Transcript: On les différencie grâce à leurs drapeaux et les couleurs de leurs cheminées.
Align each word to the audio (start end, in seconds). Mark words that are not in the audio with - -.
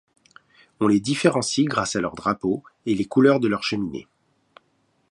On 0.79 0.87
les 0.87 0.99
différencie 0.99 1.63
grâce 1.65 1.95
à 1.95 2.01
leurs 2.01 2.15
drapeaux 2.15 2.63
et 2.87 2.95
les 2.95 3.05
couleurs 3.05 3.39
de 3.39 3.47
leurs 3.47 3.61
cheminées. 3.61 4.07